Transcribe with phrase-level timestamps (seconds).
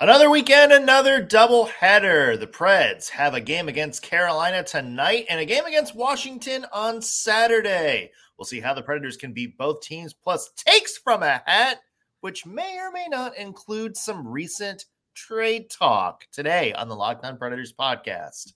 [0.00, 2.36] Another weekend, another double header.
[2.36, 8.12] The Preds have a game against Carolina tonight and a game against Washington on Saturday.
[8.38, 11.80] We'll see how the Predators can beat both teams, plus takes from a hat,
[12.20, 14.84] which may or may not include some recent
[15.16, 18.52] trade talk today on the Locked On Predators podcast.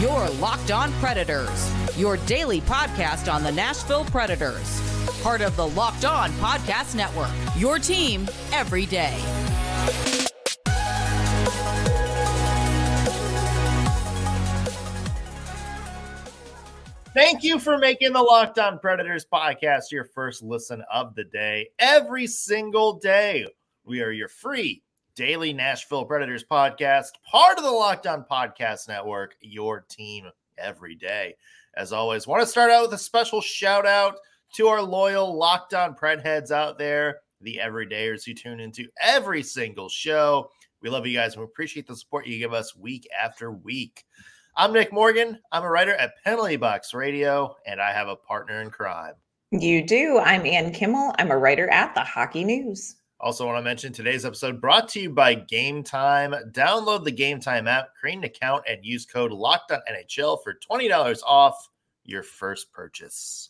[0.00, 6.04] Your Locked On Predators, your daily podcast on the Nashville Predators part of the Locked
[6.04, 7.30] On Podcast Network.
[7.56, 9.18] Your team every day.
[17.12, 21.68] Thank you for making the Locked On Predators podcast your first listen of the day.
[21.78, 23.46] Every single day,
[23.84, 24.82] we are your free
[25.16, 31.34] daily Nashville Predators podcast, part of the Locked On Podcast Network, your team every day.
[31.74, 34.20] As always, want to start out with a special shout out
[34.54, 39.88] to our loyal Locked On heads out there, the everydayers who tune into every single
[39.88, 40.50] show.
[40.82, 44.04] We love you guys and we appreciate the support you give us week after week.
[44.56, 45.38] I'm Nick Morgan.
[45.52, 49.14] I'm a writer at Penalty Box Radio, and I have a partner in crime.
[49.52, 50.18] You do.
[50.18, 51.14] I'm Ann Kimmel.
[51.18, 52.96] I'm a writer at the Hockey News.
[53.20, 56.34] Also, want to mention today's episode brought to you by Game Time.
[56.52, 60.54] Download the Game Time app, create an account, and use code Locked On NHL for
[60.54, 61.68] twenty dollars off
[62.04, 63.49] your first purchase.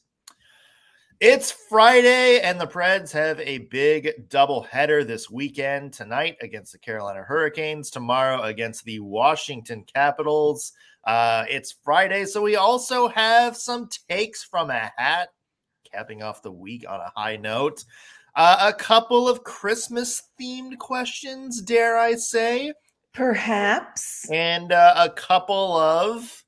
[1.20, 5.92] It's Friday, and the Preds have a big double header this weekend.
[5.92, 10.72] Tonight against the Carolina Hurricanes, tomorrow against the Washington Capitals.
[11.04, 15.28] Uh, it's Friday, so we also have some takes from a hat,
[15.92, 17.84] capping off the week on a high note.
[18.34, 22.72] Uh, a couple of Christmas themed questions, dare I say?
[23.12, 24.26] Perhaps.
[24.30, 26.42] And uh, a couple of,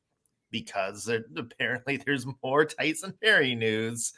[0.50, 4.15] because apparently there's more Tyson Barrie news.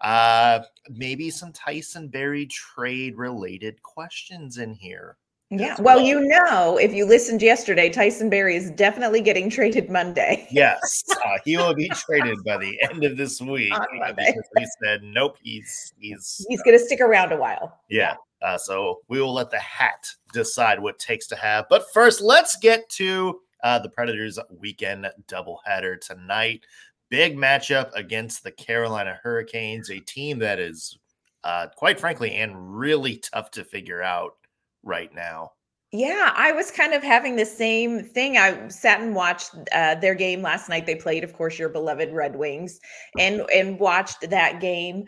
[0.00, 0.60] Uh,
[0.90, 5.16] maybe some Tyson Barrie trade related questions in here.
[5.50, 5.76] Yeah.
[5.80, 10.46] Well, well, you know, if you listened yesterday, Tyson Barrie is definitely getting traded Monday.
[10.50, 11.04] yes.
[11.28, 13.72] Uh, he will be traded by the end of this week.
[13.72, 17.80] he said, nope, he's he's he's uh, gonna stick around a while.
[17.90, 18.14] Yeah.
[18.40, 21.66] Uh, so we will let the hat decide what takes to have.
[21.68, 26.64] But first, let's get to uh, the Predators weekend doubleheader tonight
[27.10, 30.98] big matchup against the Carolina Hurricanes, a team that is,
[31.44, 34.32] uh, quite frankly, and really tough to figure out
[34.82, 35.52] right now.
[35.90, 38.36] Yeah, I was kind of having the same thing.
[38.36, 40.84] I sat and watched uh, their game last night.
[40.84, 42.78] They played, of course, your beloved Red Wings,
[43.18, 45.06] and and watched that game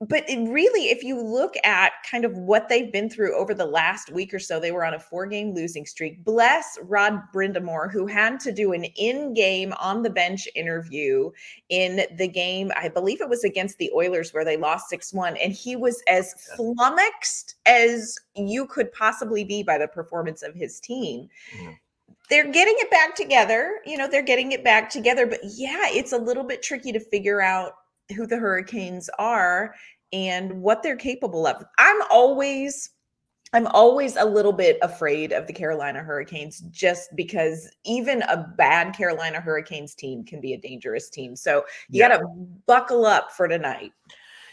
[0.00, 4.12] but really, if you look at kind of what they've been through over the last
[4.12, 6.24] week or so, they were on a four game losing streak.
[6.24, 11.30] Bless Rod Brind'Amour, who had to do an in game on the bench interview
[11.68, 12.70] in the game.
[12.76, 15.36] I believe it was against the Oilers where they lost 6 1.
[15.36, 20.78] And he was as flummoxed as you could possibly be by the performance of his
[20.78, 21.28] team.
[21.56, 21.76] Mm
[22.30, 23.80] they're getting it back together.
[23.86, 25.26] You know, they're getting it back together.
[25.26, 27.72] But yeah, it's a little bit tricky to figure out
[28.14, 29.74] who the Hurricanes are
[30.12, 31.64] and what they're capable of.
[31.78, 32.90] I'm always
[33.54, 38.94] I'm always a little bit afraid of the Carolina Hurricanes just because even a bad
[38.94, 41.34] Carolina Hurricanes team can be a dangerous team.
[41.34, 42.08] So you yeah.
[42.08, 42.26] got to
[42.66, 43.92] buckle up for tonight.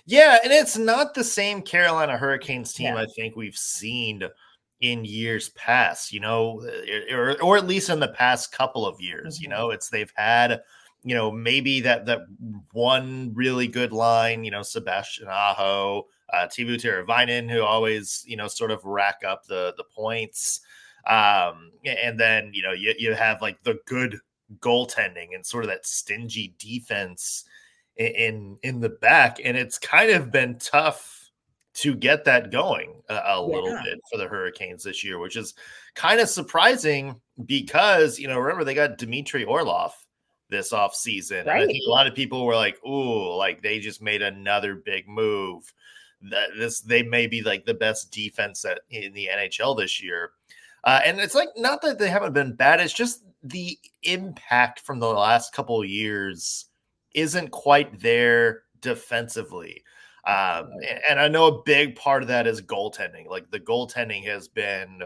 [0.05, 3.01] Yeah, and it's not the same Carolina Hurricanes team yeah.
[3.01, 4.23] I think we've seen
[4.79, 6.65] in years past, you know,
[7.11, 9.43] or, or at least in the past couple of years, mm-hmm.
[9.43, 10.61] you know, it's they've had
[11.05, 12.21] you know, maybe that that
[12.73, 18.47] one really good line, you know, Sebastian Aho, uh, Teuvo Teravainen, who always, you know,
[18.47, 20.61] sort of rack up the the points.
[21.07, 24.17] Um, and then, you know, you, you have like the good
[24.59, 27.45] goaltending and sort of that stingy defense
[27.97, 29.37] in, in, in the back.
[29.43, 31.29] And it's kind of been tough
[31.75, 33.39] to get that going a, a yeah.
[33.39, 35.53] little bit for the Hurricanes this year, which is
[35.93, 39.93] kind of surprising because, you know, remember they got Dmitry Orlov
[40.49, 41.47] this off season.
[41.47, 41.63] Right.
[41.63, 45.07] I think a lot of people were like, "Ooh, like they just made another big
[45.07, 45.73] move."
[46.31, 50.31] That this they may be like the best defense at, in the NHL this year.
[50.83, 54.99] Uh, and it's like not that they haven't been bad; it's just the impact from
[54.99, 56.65] the last couple years
[57.13, 59.83] isn't quite there defensively.
[60.25, 60.71] Um,
[61.07, 63.27] and I know a big part of that is goaltending.
[63.27, 65.03] Like the goaltending has been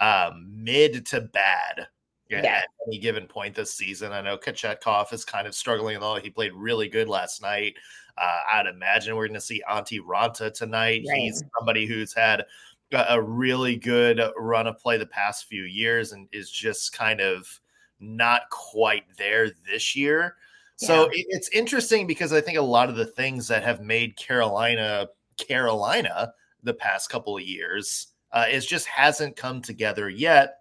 [0.00, 1.88] um, mid to bad
[2.30, 2.58] yeah.
[2.58, 4.12] at any given point this season.
[4.12, 7.74] I know Kochetkov is kind of struggling, although he played really good last night.
[8.16, 11.04] Uh, I'd imagine we're going to see Antti Raanta tonight.
[11.08, 11.18] Right.
[11.18, 12.44] He's somebody who's had
[12.92, 17.60] a really good run of play the past few years and is just kind of
[18.00, 20.36] not quite there this year.
[20.80, 20.86] Yeah.
[20.86, 25.08] So it's interesting because I think a lot of the things that have made Carolina
[25.38, 26.32] Carolina
[26.62, 30.59] the past couple of years Uh, it just hasn't come together yet.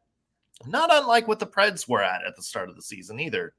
[0.66, 3.54] Not unlike what the Preds were at at the start of the season either.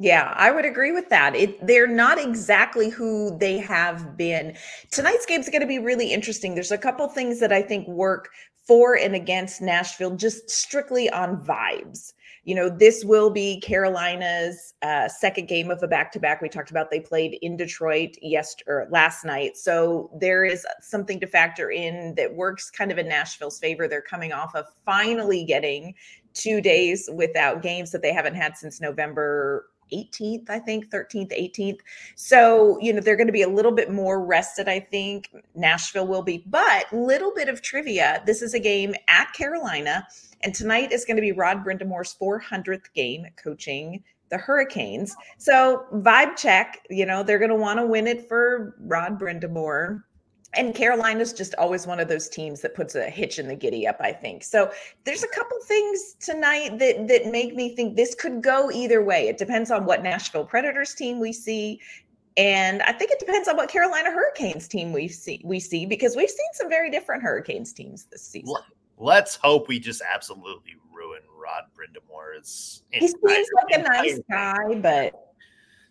[0.00, 1.36] Yeah, I would agree with that.
[1.36, 4.56] It they're not exactly who they have been.
[4.90, 6.54] Tonight's game is going to be really interesting.
[6.54, 8.30] There's a couple things that I think work
[8.66, 12.12] for and against Nashville just strictly on vibes.
[12.44, 16.42] You know, this will be Carolina's uh, second game of a back to back.
[16.42, 19.56] We talked about they played in Detroit yesterday last night.
[19.56, 23.88] So there is something to factor in that works kind of in Nashville's favor.
[23.88, 25.94] They're coming off of finally getting
[26.34, 31.78] two days without games that they haven't had since November 18th, I think, 13th, 18th.
[32.16, 35.30] So, you know, they're going to be a little bit more rested, I think.
[35.54, 36.44] Nashville will be.
[36.46, 38.22] But little bit of trivia.
[38.26, 40.06] This is a game at Carolina.
[40.42, 45.14] And tonight is going to be Rod Brind'Amour's 400th game coaching the Hurricanes.
[45.38, 50.02] So, vibe check, you know, they're going to want to win it for Rod Brind'Amour
[50.56, 53.86] and Carolina's just always one of those teams that puts a hitch in the giddy
[53.86, 54.44] up, I think.
[54.44, 54.70] So
[55.04, 59.28] there's a couple things tonight that that make me think this could go either way.
[59.28, 61.80] It depends on what Nashville Predators team we see.
[62.36, 66.16] And I think it depends on what Carolina Hurricanes team we see we see because
[66.16, 68.54] we've seen some very different Hurricanes teams this season.
[68.96, 72.82] Let's hope we just absolutely ruin Rod Brind'Amour's.
[72.90, 75.23] He seems like a nice guy, but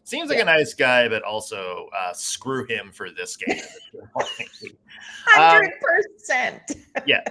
[0.05, 0.43] Seems like yeah.
[0.43, 3.61] a nice guy, but also uh, screw him for this game.
[5.27, 6.61] Hundred percent.
[7.05, 7.23] Yeah.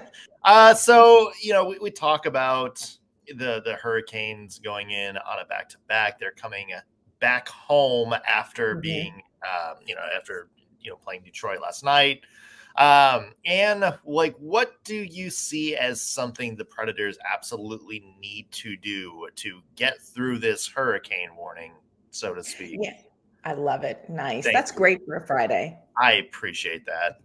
[0.43, 2.85] Uh, so you know, we, we, talk about
[3.29, 6.19] the the Hurricanes going in on a back to back.
[6.19, 6.71] They're coming
[7.21, 8.81] back home after mm-hmm.
[8.81, 10.49] being, um, you know, after
[10.81, 12.23] you know playing Detroit last night.
[12.77, 19.29] Um, and like, what do you see as something the Predators absolutely need to do
[19.37, 21.73] to get through this hurricane warning
[22.13, 22.79] so to speak.
[22.81, 22.93] Yeah,
[23.45, 24.09] I love it.
[24.09, 24.45] Nice.
[24.45, 24.79] Thank That's you.
[24.79, 25.77] great for a Friday.
[26.01, 27.19] I appreciate that.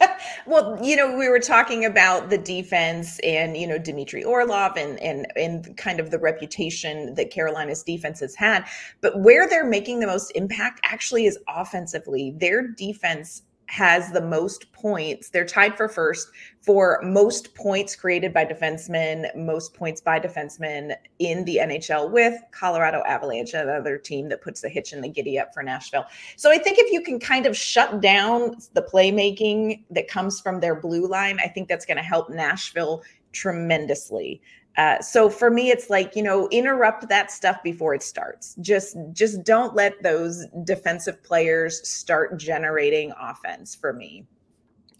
[0.46, 4.98] well, you know, we were talking about the defense and you know Dmitry Orlov and
[5.00, 8.66] and and kind of the reputation that Carolina's defense has had,
[9.00, 12.34] but where they're making the most impact actually is offensively.
[12.36, 15.30] Their defense has the most points.
[15.30, 16.28] They're tied for first
[16.60, 23.00] for most points created by defensemen, most points by defensemen in the NHL with Colorado
[23.06, 26.04] Avalanche, another team that puts the hitch in the giddy up for Nashville.
[26.36, 30.58] So I think if you can kind of shut down the playmaking that comes from
[30.58, 34.42] their blue line, I think that's going to help Nashville tremendously.
[34.76, 38.54] Uh, so for me, it's like you know, interrupt that stuff before it starts.
[38.60, 43.74] Just just don't let those defensive players start generating offense.
[43.74, 44.24] For me,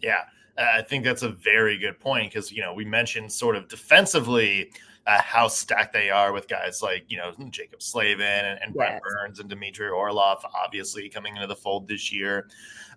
[0.01, 0.23] yeah,
[0.57, 4.71] I think that's a very good point because you know we mentioned sort of defensively.
[5.07, 9.01] Uh, how stacked they are with guys like you know Jaccob Slavin and, and Brent
[9.01, 12.47] Burns and Dmitry Orlov, obviously coming into the fold this year.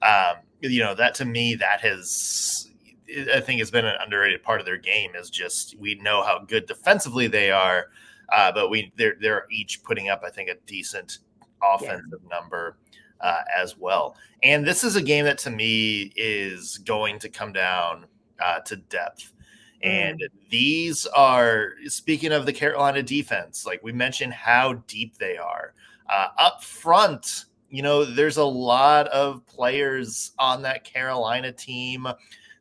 [0.03, 2.70] Um, you know that to me that has
[3.09, 6.23] I think it has been an underrated part of their game is just we know
[6.23, 7.87] how good defensively they are,
[8.35, 11.19] uh, but we they're they're each putting up I think a decent
[11.62, 12.29] offensive yeah.
[12.41, 12.77] number
[13.21, 14.17] uh, as well.
[14.43, 18.06] And this is a game that to me is going to come down
[18.43, 19.33] uh, to depth.
[19.83, 20.51] And mm.
[20.51, 25.75] these are speaking of the Carolina defense, like we mentioned how deep they are
[26.09, 27.47] uh, up front.
[27.71, 32.06] You know, there's a lot of players on that Carolina team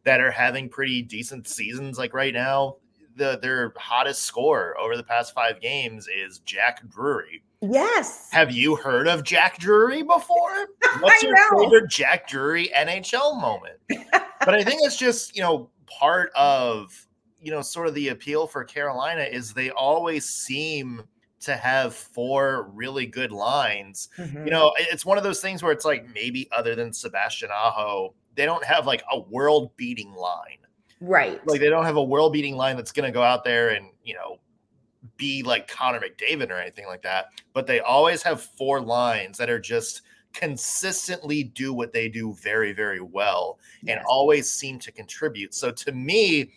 [0.03, 1.97] that are having pretty decent seasons.
[1.97, 2.77] Like right now,
[3.15, 7.43] the their hottest score over the past five games is Jack Drury.
[7.61, 8.27] Yes.
[8.31, 10.67] Have you heard of Jack Drury before?
[10.99, 11.63] What's your know.
[11.63, 13.79] favorite Jack Drury NHL moment?
[14.11, 17.07] but I think it's just, you know, part of,
[17.41, 21.03] you know, sort of the appeal for Carolina is they always seem
[21.41, 24.09] to have four really good lines.
[24.17, 24.45] Mm-hmm.
[24.45, 28.13] You know, it's one of those things where it's like maybe other than Sebastian Aho,
[28.35, 30.57] they don't have like a world beating line.
[30.99, 31.45] Right.
[31.45, 33.89] Like they don't have a world beating line that's going to go out there and,
[34.03, 34.39] you know,
[35.17, 37.27] be like Connor McDavid or anything like that.
[37.53, 40.01] But they always have four lines that are just
[40.33, 43.97] consistently do what they do very, very well yes.
[43.97, 45.53] and always seem to contribute.
[45.53, 46.51] So to me,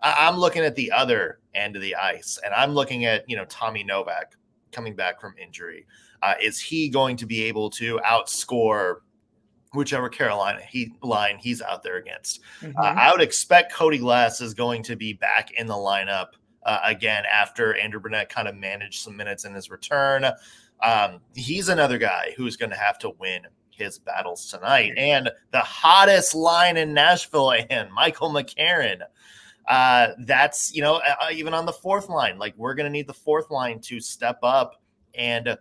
[0.00, 3.44] I'm looking at the other end of the ice and I'm looking at, you know,
[3.46, 4.36] Tommy Novak
[4.70, 5.86] coming back from injury.
[6.22, 8.98] Uh, is he going to be able to outscore
[9.74, 12.40] whichever Carolina he line he's out there against.
[12.62, 12.78] Uh, mm-hmm.
[12.78, 16.28] Uh, I would expect Cody Glass is going to be back in the lineup
[16.64, 20.24] uh, again after Andrew Brunette kind of managed some minutes in his return.
[20.82, 24.92] Um, he's another guy who's going to have to win his battles tonight.
[24.96, 29.00] And the hottest line in Nashville, and Michael McCarron.
[29.66, 33.06] Uh, that's you know uh, even on the fourth line, like we're going to need
[33.06, 34.80] the fourth line to step up
[35.14, 35.58] and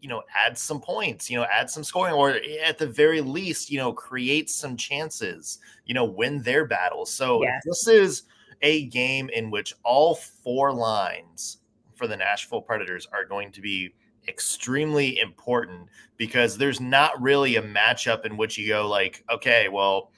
[0.00, 3.20] you know, add some points, you know, add some scoring, or eh, at the very
[3.20, 7.12] least, you know, create some chances, you know, win their battles.
[7.12, 7.62] So yes.
[7.64, 8.22] this is
[8.62, 11.58] a game in which all four lines
[11.94, 13.94] for the Nashville Predators are going to be
[14.28, 20.10] extremely important because there's not really a matchup in which you go like, okay, well,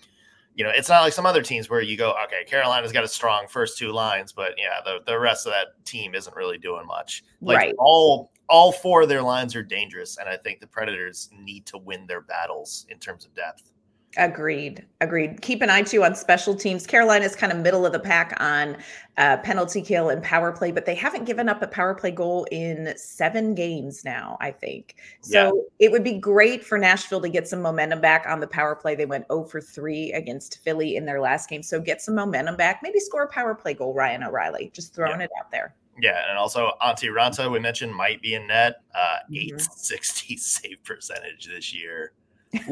[0.54, 3.08] you know, it's not like some other teams where you go, okay, Carolina's got a
[3.08, 6.86] strong first two lines, but yeah, the, the rest of that team isn't really doing
[6.86, 7.24] much.
[7.40, 7.74] Like Right.
[7.78, 11.78] all all four of their lines are dangerous, and I think the Predators need to
[11.78, 13.72] win their battles in terms of depth.
[14.18, 14.84] Agreed.
[15.00, 15.40] Agreed.
[15.40, 16.86] Keep an eye too on special teams.
[16.86, 18.76] Carolina's kind of middle of the pack on
[19.16, 22.46] uh, penalty kill and power play, but they haven't given up a power play goal
[22.50, 24.96] in seven games now, I think.
[25.22, 28.76] So it would be great for Nashville to get some momentum back on the power
[28.76, 28.94] play.
[28.94, 31.62] They went 0 for 3 against Philly in their last game.
[31.62, 32.80] So get some momentum back.
[32.82, 34.70] Maybe score a power play goal, Ryan O'Reilly.
[34.74, 35.74] Just throwing it out there.
[36.00, 38.80] Yeah, and also Antti Raanta, we mentioned, might be in net.
[38.94, 39.36] Uh, Mhm.
[39.46, 42.12] 860 save percentage this year.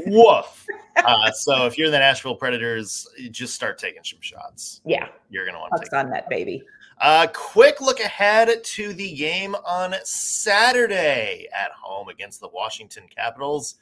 [0.07, 0.67] Woof.
[0.97, 4.81] uh, so if you're the Nashville Predators, just start taking some shots.
[4.85, 5.09] Yeah.
[5.31, 6.63] You're going to want to take on that, baby.
[7.03, 13.77] A quick look ahead to the game on Saturday at home against the Washington Capitals.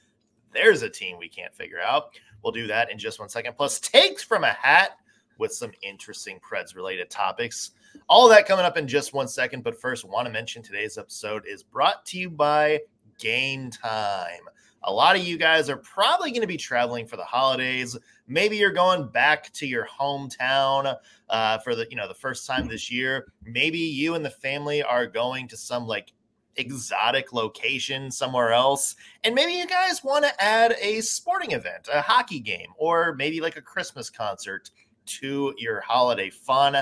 [0.52, 2.10] There's a team we can't figure out.
[2.42, 3.54] We'll do that in just one second.
[3.56, 4.98] Plus, takes from a hat
[5.38, 7.72] with some interesting Preds related topics.
[8.08, 9.64] All that coming up in just one second.
[9.64, 12.80] But first, want to mention today's episode is brought to you by
[13.18, 14.40] Game Time.
[14.84, 17.96] A lot of you guys are probably going to be traveling for the holidays.
[18.28, 20.96] Maybe you're going back to your hometown
[21.28, 23.32] uh, for the you know the first time this year.
[23.44, 26.12] Maybe you and the family are going to some like
[26.56, 32.00] exotic location somewhere else, and maybe you guys want to add a sporting event, a
[32.00, 34.70] hockey game, or maybe like a Christmas concert
[35.06, 36.76] to your holiday fun.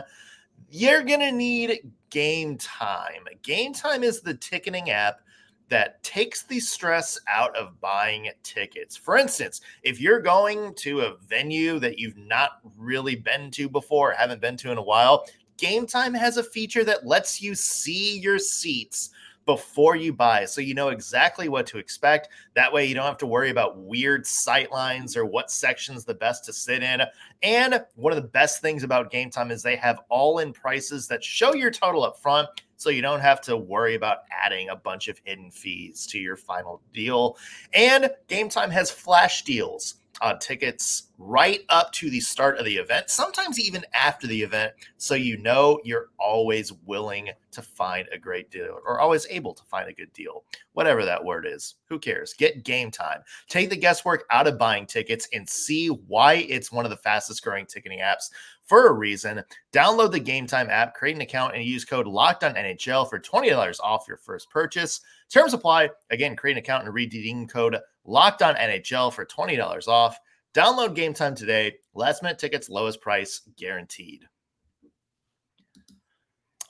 [0.70, 3.24] You're gonna need Game Time.
[3.42, 5.20] Game Time is the ticketing app
[5.68, 8.96] that takes the stress out of buying tickets.
[8.96, 14.12] For instance, if you're going to a venue that you've not really been to before,
[14.12, 18.18] haven't been to in a while, Game Time has a feature that lets you see
[18.18, 19.10] your seats
[19.46, 22.28] before you buy so you know exactly what to expect.
[22.54, 26.14] That way you don't have to worry about weird sight lines or what section's the
[26.14, 27.02] best to sit in.
[27.42, 31.06] And one of the best things about game time is they have all in prices
[31.08, 34.76] that show your total up front so you don't have to worry about adding a
[34.76, 37.38] bunch of hidden fees to your final deal.
[37.72, 42.76] And game time has flash deals on tickets right up to the start of the
[42.76, 48.18] event, sometimes even after the event, so you know you're always willing to find a
[48.18, 50.44] great deal or always able to find a good deal.
[50.72, 52.34] Whatever that word is, who cares?
[52.34, 53.22] Get game time.
[53.48, 57.42] Take the guesswork out of buying tickets and see why it's one of the fastest
[57.42, 58.30] growing ticketing apps
[58.66, 59.42] for a reason.
[59.72, 63.18] Download the Game Time app, create an account, and use code Locked on NHL for
[63.18, 65.00] $20 off your first purchase.
[65.30, 65.90] Terms apply.
[66.10, 70.18] Again, create an account and redeem code Locked on NHL for $20 off.
[70.56, 71.74] Download Game Time today.
[71.94, 74.24] Last minute tickets, lowest price guaranteed.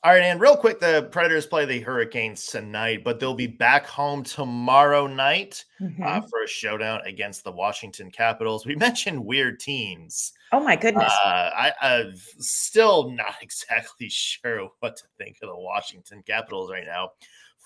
[0.02, 3.87] All right, and real quick, the Predators play the Hurricanes tonight, but they'll be back
[3.87, 6.00] home tomorrow night Mhm.
[6.05, 8.66] uh, for a showdown against the Washington Capitals.
[8.66, 10.33] We mentioned weird teams.
[10.52, 11.12] oh my goodness.
[11.25, 16.87] Uh, I, I'm still not exactly sure what to think of the Washington Capitals right
[16.87, 17.11] now.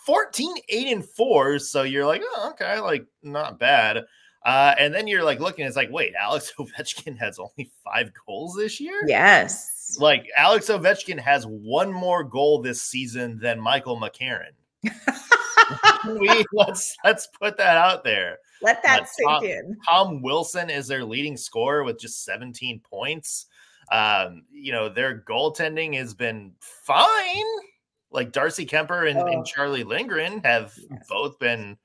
[0.06, 1.58] 14, 8, and 4.
[1.58, 4.04] So you're like, oh, okay, like not bad.
[4.44, 8.54] Uh, and then you're like looking, it's like, wait, Alex Ovechkin has only five goals
[8.56, 9.02] this year?
[9.06, 9.96] yes.
[9.98, 14.52] Like Alex Ovechkin has one more goal this season than Michael McCarron.
[16.18, 18.38] we let's let's put that out there.
[18.62, 19.76] Let that Uh, sink Tom- in.
[19.88, 23.46] Tom Wilson is their leading scorer with just 17 points.
[23.90, 27.44] Um, you know, their goaltending has been fine.
[28.12, 29.26] Like Darcy Kuemper and, Oh.
[29.26, 31.06] and Charlie Lindgren have Yes.
[31.08, 31.76] both been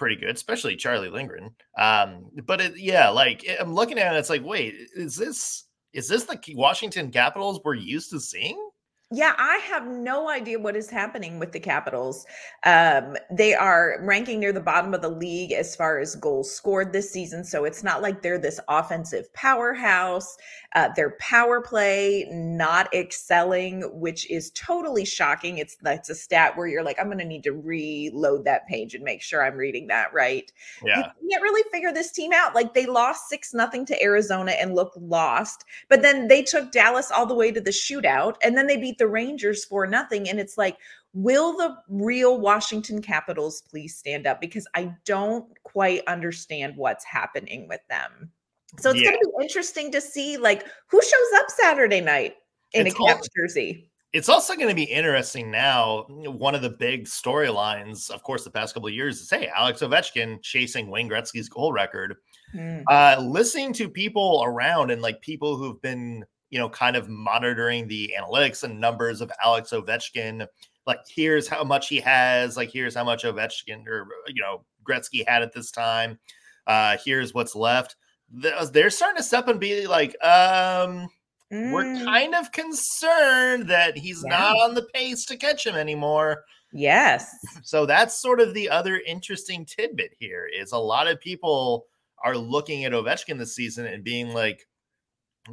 [0.00, 1.50] pretty good, especially Charlie Lindgren.
[1.76, 6.08] Um, but it, yeah, like I'm looking at it, it's like, wait, is this is
[6.08, 8.69] this the Washington Capitals we're used to seeing?
[9.12, 12.26] Yeah, I have no idea what is happening with the Capitals.
[12.64, 16.92] Um, they are ranking near the bottom of the league as far as goals scored
[16.92, 17.42] this season.
[17.42, 20.36] So it's not like they're this offensive powerhouse.
[20.76, 25.58] Uh, their power play not excelling, which is totally shocking.
[25.58, 28.94] It's that's a stat where you're like, I'm going to need to reload that page
[28.94, 30.52] and make sure I'm reading that right.
[30.84, 31.10] Yeah.
[31.20, 32.54] You can't really figure this team out.
[32.54, 37.10] Like they lost six nothing to Arizona and looked lost, but then they took Dallas
[37.10, 40.28] all the way to the shootout, and then they beat the Rangers for nothing.
[40.28, 40.76] And it's like,
[41.12, 44.40] will the real Washington Capitals please stand up?
[44.40, 48.30] Because I don't quite understand what's happening with them.
[48.78, 49.10] So it's Yeah.
[49.10, 52.36] going to be interesting to see like who shows up Saturday night
[52.72, 53.90] in It's a Caps jersey.
[54.12, 56.04] It's also going to be interesting now.
[56.08, 59.82] One of the big storylines, of course, the past couple of years is hey, Alex
[59.82, 62.16] Ovechkin chasing Wayne Gretzky's goal record.
[62.52, 62.80] Hmm.
[62.88, 67.86] Uh, listening to people around and like people who've been you know, kind of monitoring
[67.88, 70.46] the analytics and numbers of Alex Ovechkin.
[70.86, 72.56] Like, here's how much he has.
[72.56, 76.18] Like, here's how much Ovechkin or you know Gretzky had at this time.
[76.66, 77.96] Uh, here's what's left.
[78.32, 81.08] They're starting to step and be like, um,
[81.52, 81.72] mm.
[81.72, 84.38] we're kind of concerned that he's yeah.
[84.38, 86.44] not on the pace to catch him anymore.
[86.72, 87.28] Yes.
[87.62, 91.86] So that's sort of the other interesting tidbit here is a lot of people
[92.24, 94.66] are looking at Ovechkin this season and being like,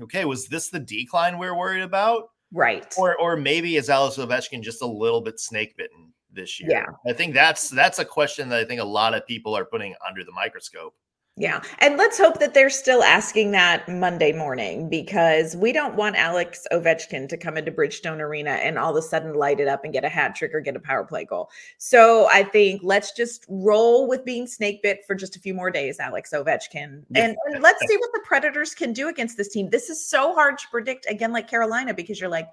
[0.04, 2.30] okay, was this the decline we're worried about?
[2.52, 2.94] Right.
[2.98, 6.70] Or or maybe is Alex Ovechkin just a little bit snake bitten this year?
[6.72, 6.86] Yeah.
[7.10, 9.96] I think that's that's a question that I think a lot of people are putting
[10.08, 10.94] under the microscope.
[11.40, 11.62] Yeah.
[11.78, 16.66] And let's hope that they're still asking that Monday morning because we don't want Alex
[16.72, 19.94] Ovechkin to come into Bridgestone Arena and all of a sudden light it up and
[19.94, 21.52] get a hat trick or get a power play goal.
[21.78, 25.70] So I think let's just roll with being snake bit for just a few more
[25.70, 27.04] days, Alex Ovechkin.
[27.14, 29.70] And, and let's see what the Predators can do against this team.
[29.70, 32.50] This is so hard to predict, again, like Carolina, because you're like,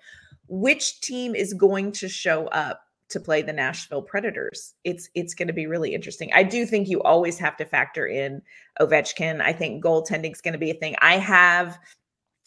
[0.47, 2.83] which team is going to show up?
[3.11, 4.75] To play the Nashville Predators.
[4.85, 6.31] It's it's going to be really interesting.
[6.35, 8.43] I do think you always have to factor in
[8.81, 9.41] Ovechkin.
[9.41, 10.97] I think goaltending is going to be a thing.
[11.01, 11.79] I have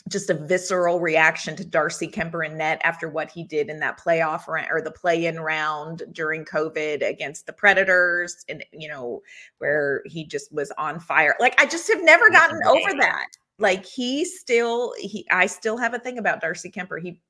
[0.09, 3.99] just a visceral reaction to Darcy Kuemper and net after what he did in that
[3.99, 9.21] playoff round or the play-in round during COVID against the Predators, and you know
[9.59, 11.35] where he just was on fire.
[11.39, 13.27] Like I just have never gotten over that.
[13.59, 17.01] Like he still he I still have a thing about Darcy Kuemper.
[17.01, 17.21] He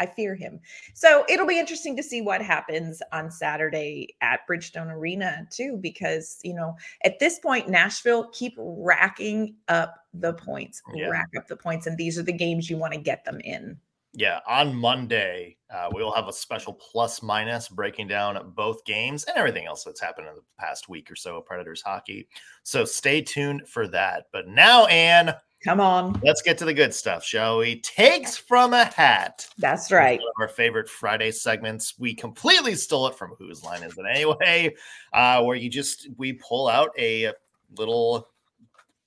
[0.00, 0.58] I fear him.
[0.94, 6.40] So it'll be interesting to see what happens on Saturday at Bridgestone Arena too, because
[6.42, 11.08] you know at this point Nashville keep racking up the points, yeah.
[11.08, 13.78] rack up the points, and these are the games you want to get them in.
[14.12, 19.22] Yeah, on Monday uh, we will have a special plus minus breaking down both games
[19.24, 22.26] and everything else that's happened in the past week or so of Predators hockey.
[22.64, 24.24] So stay tuned for that.
[24.32, 26.18] But now, Anne Come on.
[26.24, 27.80] Let's get to the good stuff, shall we?
[27.80, 29.46] Takes from a hat.
[29.58, 30.18] That's right.
[30.18, 31.94] One of our favorite Friday segments.
[31.98, 34.74] We completely stole it from Whose Line Is It Anyway?
[35.12, 37.32] Uh, where you just, we pull out a
[37.76, 38.28] little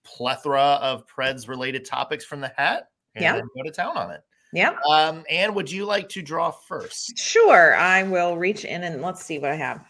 [0.04, 3.40] plethora of Preds related topics from the hat and yeah.
[3.40, 4.22] go to town on it.
[4.54, 4.76] Yeah.
[4.88, 7.18] Um, and would you like to draw first?
[7.18, 7.76] Sure.
[7.76, 9.84] I will reach in and let's see what I have.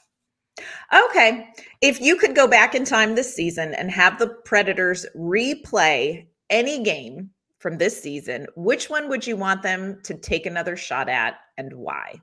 [0.94, 1.50] Okay.
[1.82, 6.84] If you could go back in time this season and have the Predators replay any
[6.84, 11.40] game from this season, which one would you want them to take another shot at
[11.58, 12.22] and why?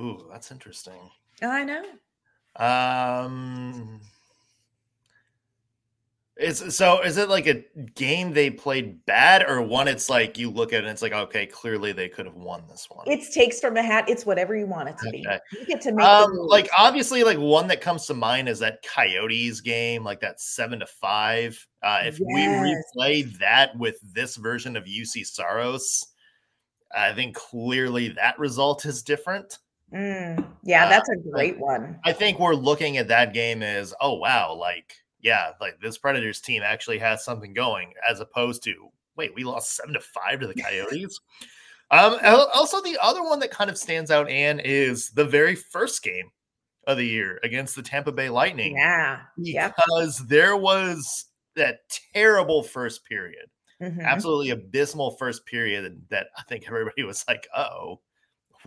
[0.00, 1.10] Ooh, that's interesting.
[1.42, 1.84] I know.
[2.56, 4.00] Um
[6.38, 10.50] is so is it like a game they played bad or one it's like you
[10.50, 13.04] look at it and it's like okay clearly they could have won this one.
[13.08, 14.08] It's takes from a hat.
[14.08, 15.22] It's whatever you want it to okay.
[15.22, 15.58] be.
[15.58, 18.84] You get to make um, like obviously like one that comes to mind is that
[18.84, 21.66] Coyotes game like that 7 to 5.
[21.82, 22.28] Uh if yes.
[22.28, 26.06] we replay that with this version of Juuse Saros
[26.96, 29.58] I think clearly that result is different.
[29.92, 31.98] Mm, yeah, uh, that's a great one.
[32.04, 36.40] I think we're looking at that game as oh wow like yeah, like this Predators
[36.40, 40.46] team actually has something going, as opposed to wait, we lost seven to five to
[40.46, 41.20] the Coyotes.
[41.90, 42.18] um,
[42.54, 46.30] also the other one that kind of stands out, Anne, is the very first game
[46.86, 48.76] of the year against the Tampa Bay Lightning.
[48.76, 50.28] Yeah, because yep.
[50.28, 51.26] there was
[51.56, 51.80] that
[52.14, 53.46] terrible first period,
[53.82, 54.00] mm-hmm.
[54.00, 58.00] absolutely abysmal first period that I think everybody was like, "Oh,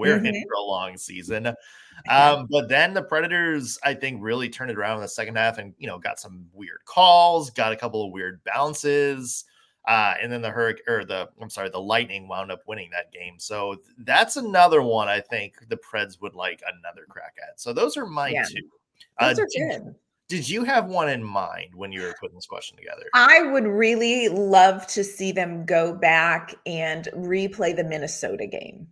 [0.01, 0.25] we're mm-hmm.
[0.25, 1.53] in for a long season."
[2.09, 5.57] Um, but then the Predators, I think, really turned it around in the second half
[5.57, 9.45] and, you know, got some weird calls, got a couple of weird bounces.
[9.87, 13.11] Uh, and then the Hurricane or the I'm sorry, the Lightning wound up winning that
[13.11, 13.35] game.
[13.37, 17.59] So that's another one I think the Preds would like another crack at.
[17.59, 18.43] So those are my yeah.
[18.43, 18.61] two.
[19.19, 19.95] Those uh, are did, good.
[20.27, 23.03] Did you have one in mind when you were putting this question together?
[23.15, 28.87] I would really love to see them go back and replay the Minnesota game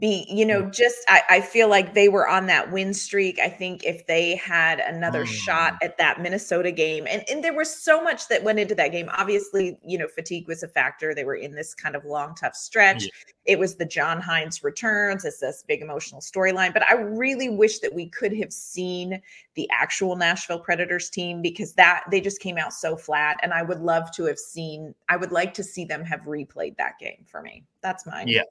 [0.00, 3.48] be you know just I, I, feel like they were on that win streak i
[3.48, 5.28] think if they had another mm.
[5.28, 7.06] shot at that minnesota game.
[7.08, 9.08] And, and there was so much that went into that game.
[9.16, 11.14] Obviously you know fatigue was a factor.
[11.14, 13.04] They were in this kind of long tough stretch.
[13.04, 13.10] Yeah.
[13.44, 15.24] it was the John Hynes returns.
[15.24, 16.72] It's this big emotional storyline.
[16.72, 19.22] But i really wish that we could have seen
[19.56, 23.62] the actual nashville predators team because that they just came out so flat and i
[23.62, 27.24] would love to have seen i would like to see them have replayed that game
[27.26, 28.42] for me that's mine yeah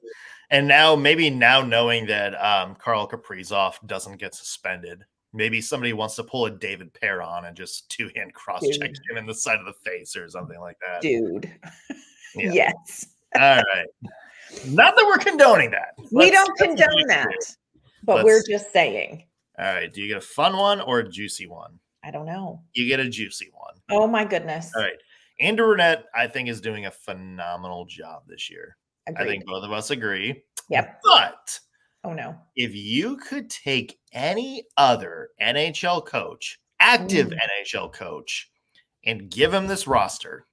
[0.50, 6.14] and now, maybe now knowing that um, Kirill Kaprizov doesn't get suspended, maybe somebody wants
[6.16, 9.58] to pull a David Perron and just two hand cross check him in the side
[9.58, 11.02] of the face or something like that.
[11.02, 11.50] Dude.
[12.36, 12.52] Yeah.
[12.52, 13.06] yes.
[13.34, 13.86] All right.
[14.66, 15.94] Not that we're condoning that.
[15.98, 17.56] Let's, we don't condone that,
[18.04, 19.24] but Let's, we're just saying.
[19.58, 19.92] All right.
[19.92, 21.78] Do you get a fun one or a juicy one?
[22.04, 22.62] I don't know.
[22.74, 23.74] You get a juicy one.
[23.90, 24.70] Oh my goodness.
[24.76, 24.98] All right.
[25.40, 28.76] Andrew Brunette, I think, is doing a phenomenal job this year.
[29.08, 29.22] Agreed.
[29.24, 30.42] I think both of us agree.
[30.70, 31.00] Yep.
[31.04, 31.58] But
[32.04, 32.36] Oh no.
[32.54, 37.38] if you could take any other NHL coach, active Mm.
[37.64, 38.50] NHL coach,
[39.04, 40.46] and give him this roster,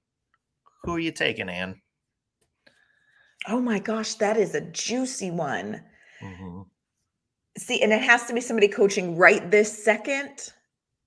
[0.82, 1.80] who are you taking, Ann?
[3.48, 5.82] Oh my gosh, that is a juicy one.
[6.22, 6.53] Mhm.
[7.56, 10.52] See, and it has to be somebody coaching right this second.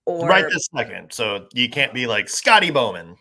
[0.05, 1.11] Or Right this second.
[1.11, 3.17] So you can't be like Scotty Bowman.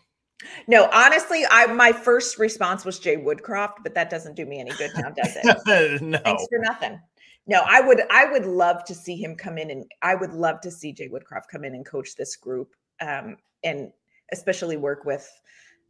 [0.67, 4.71] no, honestly, I my first response was Jay Woodcroft, but that doesn't do me any
[4.71, 6.01] good now, does it?
[6.01, 6.17] no.
[6.19, 6.99] Thanks for nothing.
[7.47, 10.61] No, I would I would love to see him come in and I would love
[10.61, 13.91] to see Jay Woodcroft come in and coach this group um, and
[14.31, 15.29] especially work with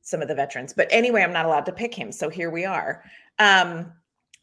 [0.01, 0.73] some of the veterans.
[0.73, 3.03] But anyway, I'm not allowed to pick him, so here we are.
[3.39, 3.91] Um,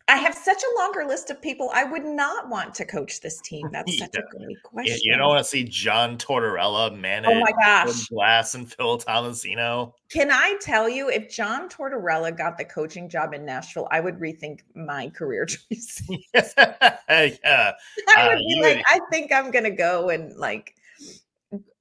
[0.07, 3.41] I have such a longer list of people I would not want to coach this
[3.41, 3.67] team.
[3.73, 4.21] That's such Yeah.
[4.21, 4.99] a great question.
[5.03, 8.09] you don't want to see John Tortorella manage oh my gosh.
[8.09, 9.95] Glass and Phil Tomasino.
[10.11, 14.19] Can I tell you if John Tortorella got the coaching job in Nashville, I would
[14.19, 16.03] rethink my career choice.
[16.35, 16.43] yeah.
[17.09, 20.75] I Uh, would be like, would- I think I'm gonna go and like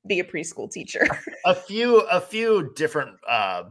[0.07, 1.05] be a preschool teacher.
[1.45, 3.63] a few a few different uh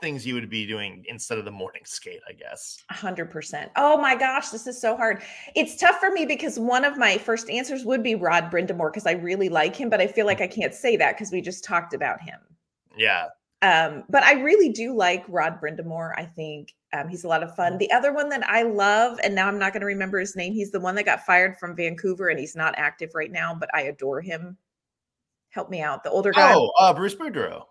[0.00, 2.78] things you would be doing instead of the morning skate, I guess.
[2.90, 3.70] Hundred percent.
[3.76, 5.22] Oh my gosh, this is so hard.
[5.54, 9.06] It's tough for me because one of my first answers would be Rod Brind'Amour because
[9.06, 11.64] I really like him, but I feel like I can't say that because we just
[11.64, 12.38] talked about him.
[12.96, 13.28] Yeah.
[13.62, 16.12] Um, but I really do like Rod Brind'Amour.
[16.16, 17.78] I think um, he's a lot of fun.
[17.78, 20.52] The other one that I love, and now I'm not going to remember his name.
[20.52, 23.70] He's the one that got fired from Vancouver, and he's not active right now, but
[23.72, 24.56] I adore him.
[25.50, 26.02] Help me out.
[26.02, 26.52] The older guy.
[26.54, 27.64] Oh, uh, Bruce Boudreau.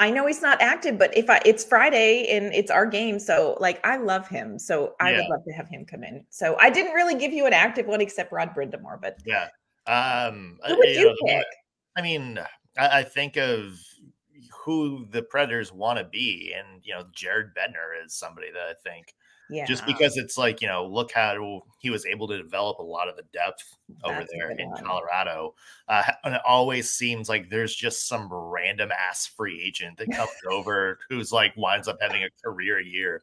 [0.00, 3.56] I know he's not active, but if I, it's Friday and it's our game, so
[3.60, 6.24] like I love him, so I would love to have him come in.
[6.30, 9.48] So I didn't really give you an active one except Rod Brind'Amour, but Yeah.
[9.86, 11.46] Um who uh, would you know, pick?
[11.96, 12.38] I mean,
[12.78, 13.78] I, I think of
[14.64, 18.74] who the Predators want to be, and you know, Jared Bednar is somebody that I
[18.82, 19.14] think
[19.50, 22.82] Yeah, just because it's like you know, look how he was able to develop a
[22.82, 24.82] lot of the depth over That's there in one.
[24.82, 25.54] Colorado,
[25.88, 30.30] uh, and it always seems like there's just some random ass free agent that comes
[30.50, 33.22] over who's like winds up having a career year,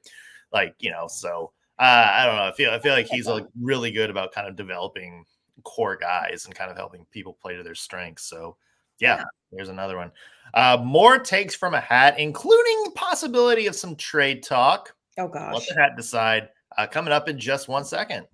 [0.53, 1.07] like you know.
[1.07, 2.43] So uh, I don't know.
[2.45, 5.25] I feel I feel like he's like really good about kind of developing
[5.63, 8.23] core guys and kind of helping people play to their strengths.
[8.23, 8.57] So
[8.99, 9.23] yeah, Yeah.
[9.51, 10.11] there's another one.
[10.53, 14.93] Uh, more takes from a hat, including possibility of some trade talk.
[15.17, 15.67] Oh Let gosh.
[15.67, 16.49] the hat decide.
[16.77, 18.25] Uh, coming up in just one second.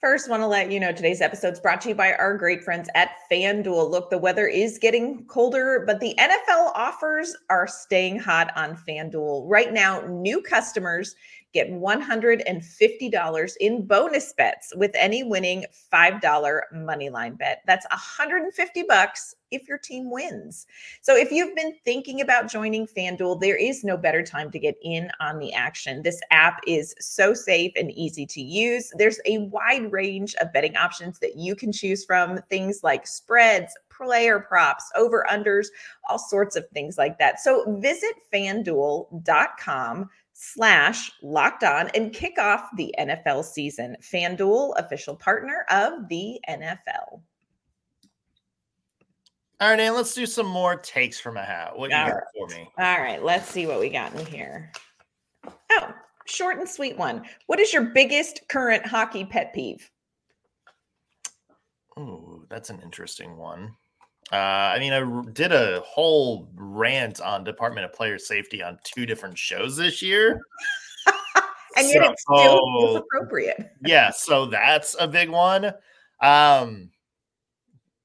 [0.00, 2.62] First, want to let you know today's episode is brought to you by our great
[2.64, 3.90] friends at FanDuel.
[3.90, 9.44] Look, the weather is getting colder, but the NFL offers are staying hot on FanDuel.
[9.46, 11.14] Right now, new customers
[11.52, 17.62] get $150 in bonus bets with any winning $5 money line bet.
[17.66, 20.66] That's 150 bucks if your team wins.
[21.02, 24.76] So if you've been thinking about joining FanDuel, there is no better time to get
[24.82, 26.02] in on the action.
[26.02, 28.92] This app is so safe and easy to use.
[28.96, 33.76] There's a wide range of betting options that you can choose from, things like spreads,
[33.90, 35.66] player props, over unders,
[36.08, 37.40] all sorts of things like that.
[37.40, 40.08] So visit fanduel.com
[40.42, 43.94] slash locked on and kick off the NFL season.
[44.00, 47.20] FanDuel, official partner of the NFL.
[49.60, 51.78] All right, and let's do some more takes from a hat.
[51.78, 52.24] What you All got right.
[52.34, 52.70] for me?
[52.78, 54.72] All right, let's see what we got in here.
[55.72, 55.92] Oh,
[56.24, 57.22] short and sweet one.
[57.46, 59.90] What is your biggest current hockey pet peeve?
[61.98, 63.76] Ooh, that's an interesting one.
[64.32, 69.04] Uh, I mean, I did a whole rant on Department of Player Safety on two
[69.06, 70.40] different shows this year.
[71.76, 73.70] And yet So- it still feels appropriate.
[73.86, 75.66] yeah, so that's a big one.
[76.20, 76.90] Um,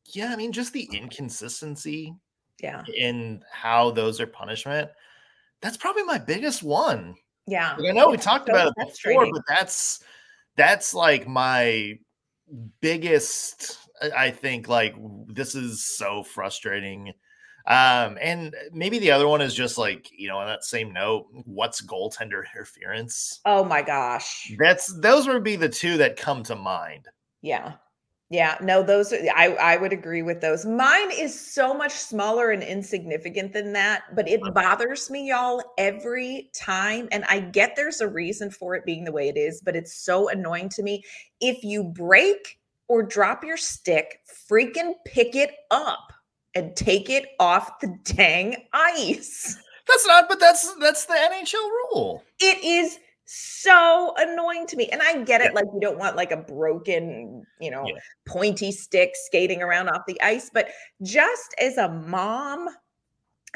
[0.05, 2.13] yeah, I mean, just the inconsistency
[2.61, 2.83] Yeah.
[2.95, 4.91] in how those are punishment.
[5.61, 7.15] That's probably my biggest one.
[7.47, 7.75] Yeah.
[7.77, 10.03] Like, I know we talked so about it before, but that's
[10.55, 11.97] that's like my
[12.81, 13.79] biggest.
[14.01, 14.95] I- think like
[15.27, 17.13] this is so frustrating.
[17.67, 21.27] Um, and maybe the other one is just like you know on that same note,
[21.45, 23.41] what's goaltender interference?
[23.45, 24.53] Oh my gosh.
[24.60, 27.08] That's those would be the two that come to mind.
[27.41, 27.73] Yeah.
[28.31, 30.65] Yeah, no, those are, I I would agree with those.
[30.65, 36.49] Mine is so much smaller and insignificant than that, but it bothers me y'all every
[36.55, 39.75] time and I get there's a reason for it being the way it is, but
[39.75, 41.03] it's so annoying to me.
[41.39, 44.19] If you break or drop your stick,
[44.49, 46.13] freaking pick it up
[46.53, 49.57] and take it off the dang ice.
[49.87, 52.23] That's not, but that's that's the NHL rule.
[52.39, 54.87] It is so annoying to me.
[54.89, 57.99] And I get it, like you don't want like a broken, you know, Yeah.
[58.27, 60.49] pointy stick skating around off the ice.
[60.53, 60.69] But
[61.01, 62.69] just as a mom,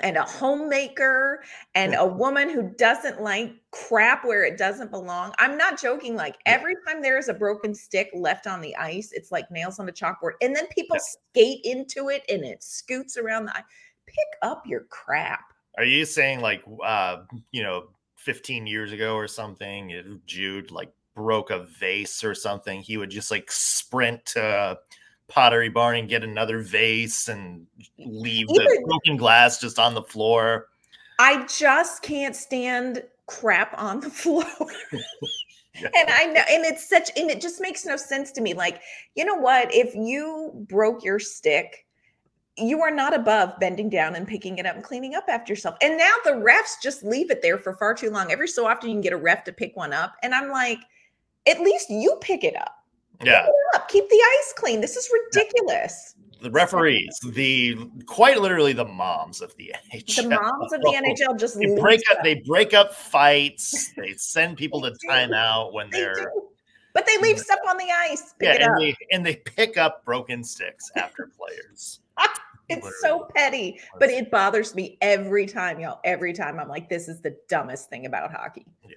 [0.04, 1.44] and a homemaker
[1.76, 5.34] and a woman who doesn't like crap where it doesn't belong.
[5.40, 6.16] I'm not joking.
[6.16, 9.80] Like every time there is a broken stick left on the ice, it's like nails
[9.80, 10.34] on a chalkboard.
[10.42, 11.02] And then people yeah.
[11.34, 13.64] skate into it and it scoots around the ice.
[14.06, 15.54] Pick up your crap.
[15.78, 21.52] Are you saying like uh, you know, 15 years ago or something, Jude like broke
[21.52, 24.78] a vase or something, he would just like sprint to
[25.30, 27.66] Pottery Barn and get another vase and
[27.98, 30.68] leave Even, the broken glass just on the floor.
[31.20, 34.46] I just can't stand crap on the floor.
[35.76, 38.54] And I know, and it's such, and it just makes no sense to me.
[38.54, 38.82] Like,
[39.16, 39.74] you know what?
[39.74, 41.86] If you broke your stick,
[42.58, 45.78] you are not above bending down and picking it up and cleaning up after yourself.
[45.82, 48.32] And now the refs just leave it there for far too long.
[48.32, 50.16] Every so often, you can get a ref to pick one up.
[50.22, 50.80] And I'm like,
[51.48, 52.76] at least you pick it up.
[53.24, 53.48] Yeah.
[53.88, 54.82] Keep the ice clean.
[54.82, 56.16] This is ridiculous.
[56.42, 60.16] The referees, the quite literally the moms of the NHL.
[60.16, 62.24] The moms of the NHL just they break up.
[62.24, 63.92] They break up fights.
[63.98, 66.32] They send people to timeout when they are.
[66.94, 68.34] But they leave stuff on the ice.
[68.40, 72.00] Pick yeah, and they and they pick up broken sticks after players.
[72.70, 72.94] it's literally.
[73.02, 76.00] so petty, but it bothers me every time, y'all.
[76.06, 78.66] Every time I'm like, this is the dumbest thing about hockey.
[78.88, 78.96] Yeah.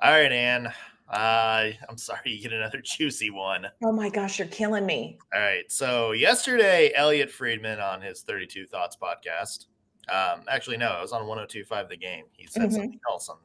[0.00, 0.72] All right, Anne.
[1.10, 3.66] Uh, I'm sorry, you get another juicy one.
[3.82, 5.18] Oh my gosh, you're killing me.
[5.34, 5.70] All right.
[5.70, 9.66] So yesterday, Elliotte Friedman on his 32 Thoughts podcast.
[10.08, 12.24] Um, actually, no, it was on 102.5 the game.
[12.32, 12.72] He said mm-hmm.
[12.72, 13.36] something else on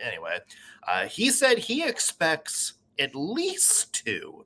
[0.00, 0.38] anyway.
[0.86, 4.44] Uh, he said he expects at least two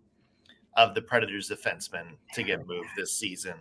[0.76, 3.54] of the Predators defensemen to get moved this season.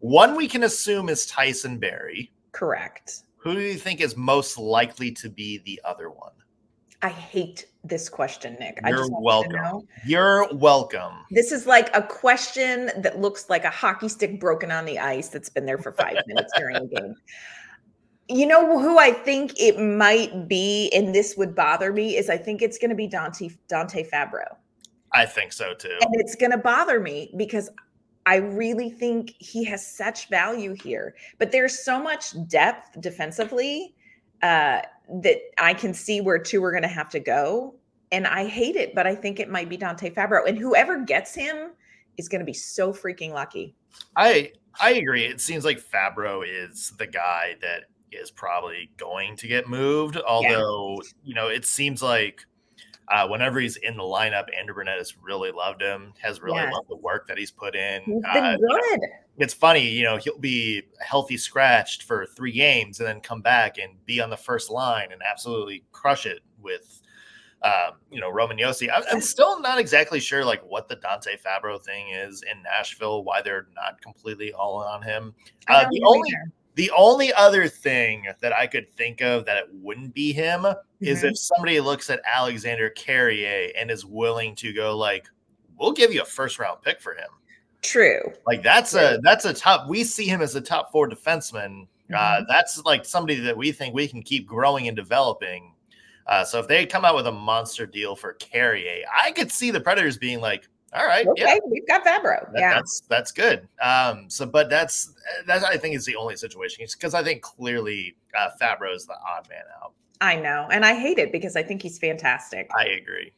[0.00, 2.32] One we can assume is Tyson Barrie.
[2.52, 3.22] Correct.
[3.36, 6.32] Who do you think is most likely to be the other one?
[7.02, 8.78] I hate this question, Nick.
[8.86, 9.86] You're welcome.
[10.04, 11.12] You're welcome.
[11.30, 15.28] This is like a question that looks like a hockey stick broken on the ice
[15.28, 17.14] that's been there for five minutes during the game.
[18.28, 22.36] You know who I think it might be, and this would bother me, is I
[22.36, 24.56] think it's going to be Dante Dante Fabbro.
[25.12, 25.96] I think so too.
[26.00, 27.70] And it's going to bother me because
[28.26, 31.14] I really think he has such value here.
[31.38, 33.94] But there's so much depth defensively.
[34.42, 37.74] Uh, that I can see where two are going to have to go.
[38.12, 40.46] And I hate it, but I think it might be Dante Fabbro.
[40.46, 41.72] And whoever gets him
[42.16, 43.74] is going to be so freaking lucky.
[44.16, 45.24] I I agree.
[45.24, 50.16] It seems like Fabbro is the guy that is probably going to get moved.
[50.18, 51.10] Although, yeah.
[51.24, 52.44] you know, it seems like
[53.08, 56.72] uh, whenever he's in the lineup, Andrew Brunette has really loved him, has really yes.
[56.72, 58.02] loved the work that he's put in.
[58.02, 59.00] He's been uh, good
[59.38, 63.76] it's funny, you know, he'll be healthy scratched for three games and then come back
[63.78, 67.02] and be on the first line and absolutely crush it with,
[67.62, 68.88] um, you know, Roman Josi.
[68.92, 73.24] I'm, I'm, still not exactly sure like what the Dante Fabbro thing is in Nashville,
[73.24, 75.34] why they're not completely all on him.
[75.68, 76.30] Uh, the only
[76.76, 81.04] the only other thing that I could think of that it wouldn't be him mm-hmm.
[81.04, 85.26] is if somebody looks at Alexander Carrier and is willing to go like,
[85.78, 87.28] we'll give you a first round pick for him.
[87.82, 88.20] True.
[88.46, 89.00] Like that's True.
[89.00, 89.88] a that's a top.
[89.88, 91.86] We see him as a top four defenseman.
[92.12, 92.42] Uh, mm-hmm.
[92.42, 95.72] Uh, that's like somebody that we think we can keep growing and developing.
[96.26, 99.70] Uh, so if they come out with a monster deal for Carrier, I could see
[99.70, 102.52] the Predators being like, "All right, okay, yeah, we've got Fabbro.
[102.52, 105.12] That, yeah, that's that's good." Um, so, but that's
[105.46, 109.14] that's I think is the only situation because I think clearly uh, Fabbro is the
[109.14, 109.92] odd man out.
[110.20, 112.70] I know, and I hate it because I think he's fantastic.
[112.76, 113.32] I agree.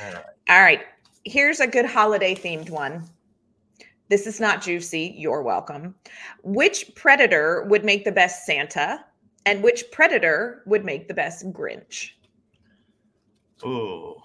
[0.00, 0.24] All right.
[0.48, 0.82] All right.
[1.24, 3.08] Here's a good holiday themed one.
[4.08, 5.14] This is not juicy.
[5.16, 5.94] You're welcome.
[6.42, 9.04] Which predator would make the best Santa?
[9.46, 12.10] And which predator would make the best Grinch?
[13.64, 14.16] Ooh,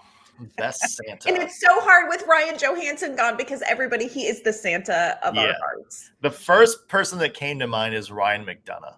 [0.57, 1.29] best Santa.
[1.29, 5.35] and it's so hard with Ryan Johansen gone because everybody, he is the Santa of
[5.35, 5.43] yeah.
[5.43, 6.11] our hearts.
[6.21, 8.95] The first person that came to mind is Ryan McDonagh.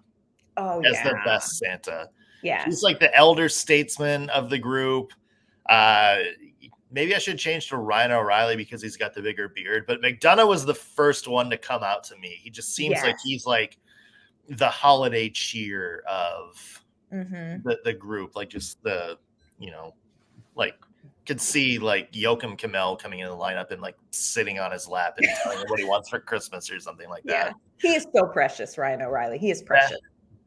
[0.56, 1.08] Oh, as yeah.
[1.08, 2.08] the best Santa.
[2.42, 2.64] Yeah.
[2.64, 5.12] He's like the elder statesman of the group.
[5.68, 6.18] Uh,
[6.90, 9.84] maybe I should change to Ryan O'Reilly because he's got the bigger beard.
[9.86, 12.38] But McDonough was the first one to come out to me.
[12.40, 13.78] He just seems like he's like
[14.48, 17.66] the holiday cheer of mm-hmm.
[17.66, 19.18] the, the group, like just the,
[19.58, 19.94] you know,
[20.56, 20.74] like
[21.30, 25.14] could see like Joakim Kemell coming in the lineup and like sitting on his lap
[25.16, 27.54] and telling him what he wants for Christmas or something like that.
[27.78, 29.38] He is so precious, Ryan O'Reilly.
[29.38, 30.00] He is precious.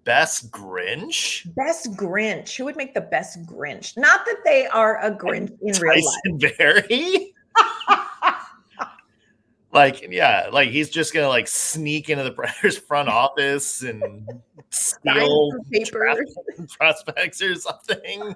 [0.04, 1.48] Best Grinch?
[1.56, 2.58] Best Grinch.
[2.58, 3.96] Who would make the best Grinch?
[3.96, 6.04] Not that they are a Grinch in real life.
[6.26, 7.34] Tyson Barrie?
[9.72, 14.28] like, yeah, like he's just gonna like sneak into the Predators front office and
[14.70, 16.36] steal papers,
[16.78, 18.36] prospects or something.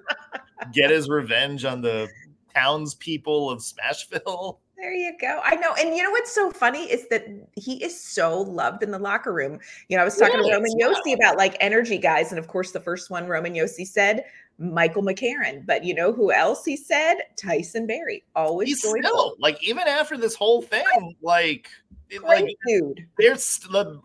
[0.72, 2.08] Get his revenge on the
[2.54, 4.58] townspeople of Smashville.
[4.80, 5.42] There you go.
[5.44, 5.74] I know.
[5.80, 9.34] And you know what's so funny is that he is so loved in the locker
[9.34, 9.58] room.
[9.90, 12.30] You know, I was talking to Roman Josi about like energy guys.
[12.32, 14.26] And of course, the first one Roman Josi said,
[14.60, 15.66] Michael McCarron.
[15.66, 17.16] But you know who else he said?
[17.42, 18.24] Tyson Barrie.
[18.36, 19.00] Always He's joyful.
[19.02, 20.86] still like even after this whole thing,
[21.24, 21.70] like
[22.12, 23.08] it- Great like dude.
[23.18, 24.00] there's the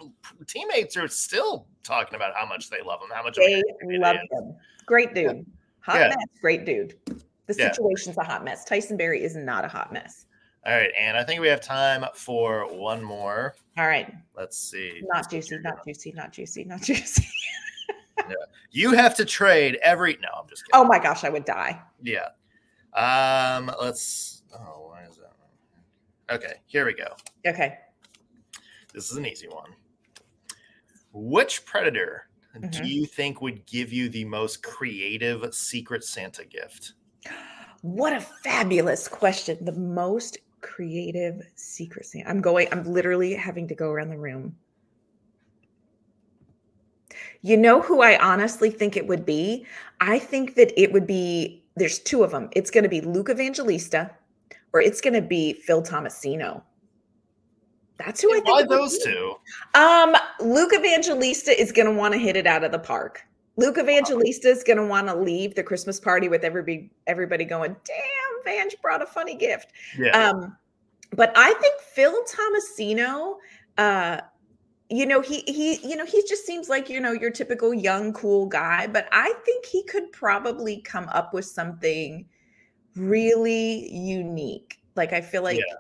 [0.47, 3.93] teammates are still talking about how much they love him, how much They great dude
[3.93, 4.57] he love him.
[4.87, 5.45] Great dude.
[5.81, 6.09] Hot Yeah.
[6.09, 6.17] mess.
[6.41, 6.95] Great dude.
[7.47, 7.73] The Yeah.
[7.73, 8.65] situation's a hot mess.
[8.65, 10.27] Tyson Barrie is not a hot mess.
[10.65, 13.57] All right, and I think we have time for one more.
[13.77, 14.15] All right.
[14.37, 15.03] Let's see.
[15.07, 17.27] Not juicy, not juicy, not juicy, not juicy.
[18.71, 20.17] You have to trade every.
[20.23, 20.81] No, I'm just kidding.
[20.81, 21.83] Oh my gosh, I would die.
[22.01, 22.29] Yeah.
[22.95, 23.75] Um.
[23.81, 24.45] Let's.
[24.55, 26.35] Oh, why is that?
[26.35, 27.09] Okay, here we go.
[27.47, 27.79] Okay.
[28.95, 29.75] This is an easy one.
[31.13, 32.87] Which predator do Mhm.
[32.87, 36.93] you think would give you the most creative Secret Santa gift?
[37.83, 39.59] What a fabulous question.
[39.65, 42.29] The most creative Santa.
[42.29, 44.55] I'm going, I'm literally having to go around the room.
[47.43, 49.67] You know who I honestly think it would be?
[50.01, 52.49] I think that it would be, there's two of them.
[52.53, 54.11] It's going to be Luke Evangelista
[54.73, 56.63] or it's going to be Phil Tomasino.
[57.99, 58.49] That's who I think.
[58.49, 59.13] Why those be.
[59.13, 59.35] two?
[59.75, 63.23] Um, Luke Evangelista is going to want to hit it out of the park.
[63.57, 67.77] Luke Evangelista is going to want to leave the Christmas party with everybody everybody going,
[67.85, 70.11] "Damn, Vange brought a funny gift." Yeah.
[70.11, 70.57] Um,
[71.15, 73.37] but I think Phil Tomasino,
[73.77, 74.21] uh,
[74.89, 78.13] you know, he he, you know, he just seems like you know your typical young
[78.15, 78.87] cool guy.
[78.87, 82.27] But I think he could probably come up with something
[82.97, 84.79] really unique.
[84.97, 85.75] Like I feel like Yeah.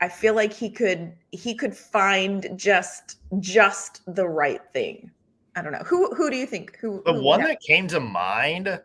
[0.00, 5.10] I feel like he could he could find just just the right thing.
[5.58, 5.82] I don't know.
[5.86, 6.76] Who who do you think?
[6.78, 8.80] Who the who one that came to mind,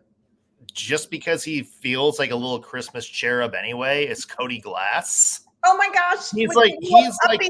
[0.73, 5.41] just because he feels like a little Christmas cherub anyway, is Cody Glass.
[5.65, 6.31] Oh my gosh.
[6.31, 7.41] He's with like- he's like-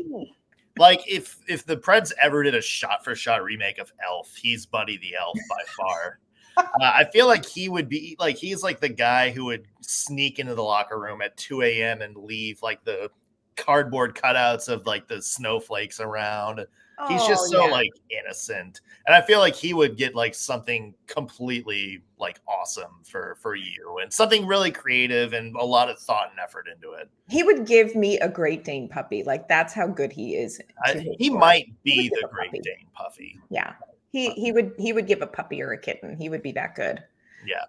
[0.78, 4.66] Like if if the Preds ever did a shot for shot remake of Elf, he's
[4.66, 6.20] Buddy the Elf by far.
[6.58, 10.40] uh, I feel like he would be like he's like the guy who would sneak
[10.40, 12.02] into the locker room at 2 a.m.
[12.02, 13.10] and leave like the
[13.56, 16.66] cardboard cutouts of like the snowflakes around.
[17.08, 17.72] He's just Oh, so yeah.
[17.72, 23.36] like innocent, and I feel like he would get like something completely like awesome for
[23.42, 27.10] for you, and something really creative and a lot of thought and effort into it.
[27.30, 29.24] he would give me a Great Dane puppy.
[29.24, 30.62] Like that's how good he is.
[30.86, 31.40] I, he work.
[31.40, 32.62] might be give the Great puppy.
[32.64, 33.40] Dane puppy.
[33.50, 33.74] Yeah.
[34.12, 36.16] He he would he would give a puppy or a kitten.
[36.16, 37.04] He would be that good.
[37.46, 37.64] Yeah.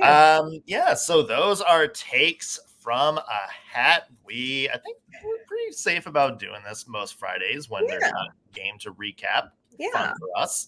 [0.00, 4.08] Um, yeah, so those are takes from a hat.
[4.26, 8.54] We I think we're pretty safe about doing this most Fridays when there's not a
[8.54, 9.50] game to recap.
[9.78, 9.90] yeah.
[9.92, 10.66] Fun for us.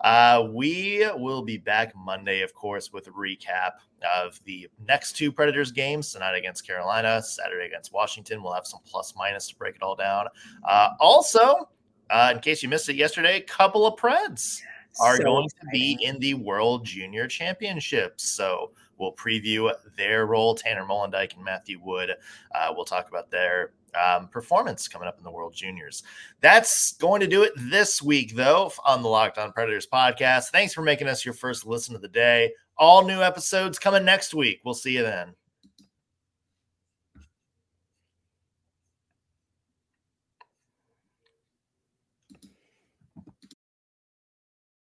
[0.00, 3.72] Uh, we will be back Monday, of course, with a recap
[4.16, 8.42] of the next two Predators games tonight against Carolina, Saturday against Washington.
[8.42, 10.26] We'll have some plus minus to break it all down.
[10.64, 11.68] Uh, also,
[12.10, 14.60] uh, in case you missed it yesterday, a couple of Preds
[15.00, 18.28] are So going to be in the World Junior Championships.
[18.28, 18.72] So
[19.02, 20.54] we'll preview their role.
[20.54, 22.12] Tanner Molendijk and Matthew Wood.
[22.54, 26.02] Uh, we'll talk about their um, performance coming up in the World Juniors.
[26.40, 30.48] That's going to do it this week, though, on the Locked On Predators podcast.
[30.50, 32.52] Thanks for making us your first listen of the day.
[32.78, 34.60] All new episodes coming next week.
[34.64, 35.34] We'll see you then.